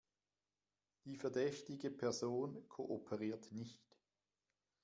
Die 1.05 1.15
verdächtige 1.15 1.91
Person 1.91 2.67
kooperiert 2.69 3.51
nicht. 3.51 3.95